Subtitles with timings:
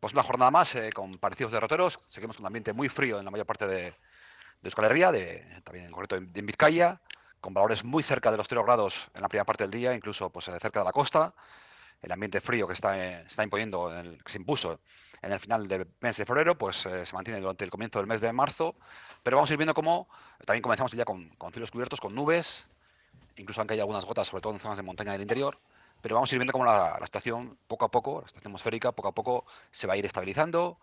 [0.00, 1.98] Pues una jornada más eh, con parecidos derroteros.
[2.06, 3.94] Seguimos un ambiente muy frío en la mayor parte de, de
[4.62, 7.00] Euskal Herria, de, también en concreto en, Vizcaya,
[7.40, 10.30] con valores muy cerca de los 0 grados en la primera parte del día, incluso
[10.30, 11.34] pues, eh, cerca de la costa.
[12.00, 13.90] El ambiente frío que está, eh, está imponiendo,
[14.24, 14.78] que se impuso
[15.20, 18.20] en el final del mes de febrero, pues se mantiene durante el comienzo del mes
[18.20, 18.76] de marzo.
[19.24, 20.08] Pero vamos a ir viendo cómo
[20.46, 22.68] también comenzamos ya con, con cielos cubiertos, con nubes,
[23.34, 25.58] incluso aunque hay algunas gotas, sobre todo en zonas de montaña del interior
[26.00, 28.92] pero vamos a ir viendo cómo la, la, situación poco a poco, la situación atmosférica
[28.92, 30.78] poco a poco se va a ir estabilizando,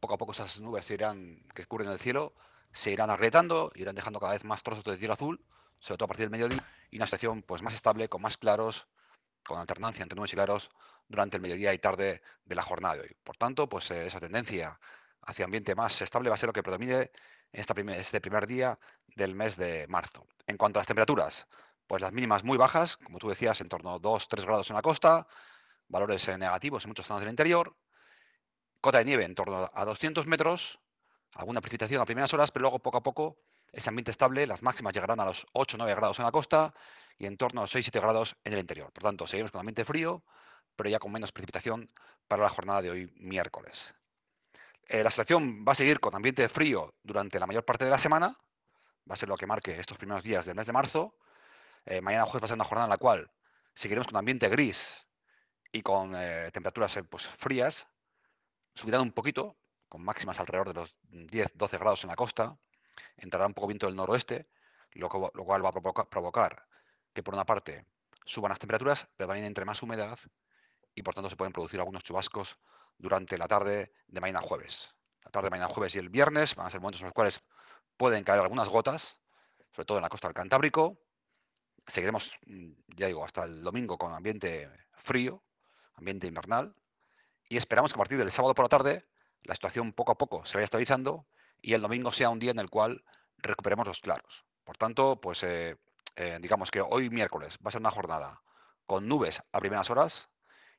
[0.00, 2.34] poco a poco esas nubes irán, que cubren el cielo
[2.74, 5.40] se irán agrietando, irán dejando cada vez más trozos de cielo azul,
[5.78, 8.88] sobre todo a partir del mediodía, y una situación pues, más estable, con más claros,
[9.44, 10.70] con alternancia entre nubes y claros
[11.08, 13.16] durante el mediodía y tarde de la jornada de hoy.
[13.22, 14.78] Por tanto, pues eh, esa tendencia
[15.22, 17.12] hacia ambiente más estable va a ser lo que predomine
[17.52, 18.78] en este primer día
[19.14, 20.26] del mes de marzo.
[20.46, 21.46] En cuanto a las temperaturas,
[21.86, 24.82] pues las mínimas muy bajas, como tú decías, en torno a 2-3 grados en la
[24.82, 25.26] costa,
[25.88, 27.76] valores eh, negativos en muchas zonas del interior,
[28.80, 30.78] cota de nieve en torno a 200 metros,
[31.34, 33.38] alguna precipitación a primeras horas, pero luego poco a poco
[33.72, 36.72] ese ambiente estable, las máximas llegarán a los 8-9 grados en la costa
[37.18, 38.92] y en torno a los 6-7 grados en el interior.
[38.92, 40.22] Por tanto, seguimos con ambiente frío,
[40.76, 41.88] pero ya con menos precipitación
[42.28, 43.94] para la jornada de hoy miércoles.
[44.86, 47.98] Eh, la situación va a seguir con ambiente frío durante la mayor parte de la
[47.98, 48.38] semana,
[49.08, 51.16] va a ser lo que marque estos primeros días del mes de marzo,
[51.86, 53.30] eh, mañana jueves va a ser una jornada en la cual
[53.74, 55.06] seguiremos con ambiente gris
[55.72, 57.86] y con eh, temperaturas eh, pues, frías.
[58.74, 59.56] Subirán un poquito,
[59.88, 62.58] con máximas alrededor de los 10-12 grados en la costa.
[63.16, 64.48] Entrará un poco viento del noroeste,
[64.92, 66.66] lo, cual va a provocar
[67.12, 67.86] que por una parte
[68.24, 70.18] suban las temperaturas, pero también entre más humedad
[70.94, 72.58] y por tanto se pueden producir algunos chubascos
[72.98, 74.94] durante la tarde de mañana jueves.
[75.24, 77.42] La tarde de mañana jueves y el viernes van a ser momentos en los cuales
[77.96, 79.20] pueden caer algunas gotas,
[79.72, 81.03] sobre todo en la costa del Cantábrico,
[81.86, 85.42] seguiremos, mm, ya digo, hasta el domingo con ambiente frío,
[85.94, 86.74] ambiente invernal,
[87.48, 89.06] y esperamos que a partir del sábado por la tarde
[89.42, 91.26] la situación poco a poco se vaya estabilizando
[91.60, 93.04] y el domingo sea un día en el cual
[93.38, 94.44] recuperemos los claros.
[94.64, 95.76] Por tanto, pues eh,
[96.16, 98.42] eh, digamos que hoy miércoles va a ser una jornada
[98.86, 100.30] con nubes a primeras horas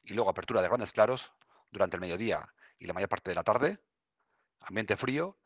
[0.03, 1.31] y luego apertura de grandes claros
[1.71, 3.79] durante el mediodía y la mayor parte de la tarde,
[4.61, 5.37] ambiente frío.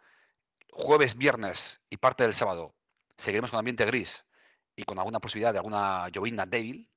[0.72, 2.76] Jueves, viernes y parte del sábado
[3.18, 4.24] seguiremos con ambiente gris
[4.80, 6.90] y con alguna posibilidad de alguna llovizna débil,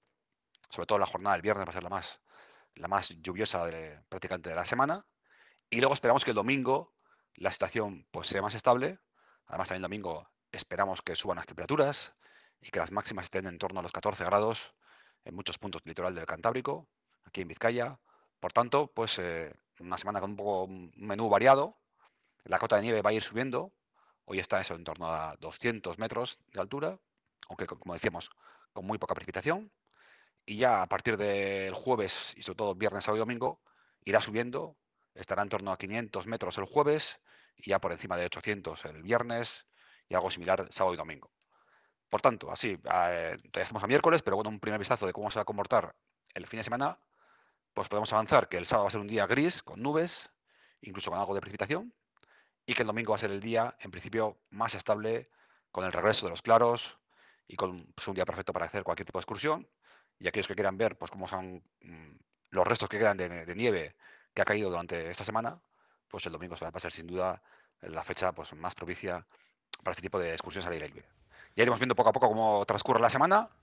[0.71, 2.21] sobre todo la jornada del viernes va a ser la más,
[2.77, 5.05] la más lluviosa de, prácticamente de la semana.
[5.69, 6.95] Y luego esperamos que el domingo
[7.35, 9.01] la situación pues, sea más estable.
[9.47, 12.15] Además, también el domingo esperamos que suban las temperaturas
[12.61, 14.75] y que las máximas estén en torno a los 14 grados
[15.25, 16.89] en muchos puntos del litoral del Cantábrico,
[17.25, 17.99] aquí en Vizcaya.
[18.39, 21.81] Por tanto, pues eh, una semana con un poco un menú variado.
[22.45, 23.73] La cota de nieve va a ir subiendo.
[24.25, 27.01] Hoy está en torno a 200 metros de altura
[27.53, 28.31] aunque como decíamos,
[28.73, 29.71] con muy poca precipitación.
[30.45, 33.61] Y ya a partir del jueves y sobre todo viernes, sábado y domingo,
[34.05, 34.77] irá subiendo,
[35.15, 37.21] estará en torno a 500 metros el jueves
[37.57, 39.67] y ya por encima de 800 el viernes
[40.09, 41.31] y algo similar sábado y domingo.
[42.09, 45.31] Por tanto, así, eh, todavía estamos a miércoles, pero bueno, un primer vistazo de cómo
[45.31, 45.95] se va a comportar
[46.35, 46.99] el fin de semana,
[47.73, 50.31] pues podemos avanzar que el sábado va a ser un día gris, con nubes,
[50.81, 51.95] incluso con algo de precipitación,
[52.67, 55.31] y que el domingo va a ser el día, en principio, más estable,
[55.71, 56.99] con el regreso de los claros,
[57.47, 59.69] y con pues, un día perfecto para hacer cualquier tipo de excursión.
[60.19, 62.13] Y aquellos que quieran ver pues, cómo son mm,
[62.51, 63.97] los restos que quedan de, nieve
[64.35, 65.61] que ha caído durante esta semana,
[66.09, 67.43] pues el domingo se va a pasar sin duda
[67.81, 69.27] la fecha pues, más propicia
[69.83, 71.09] para este tipo de excursiones al aire libre.
[71.57, 73.51] Ya iremos viendo poco a poco cómo transcurre la semana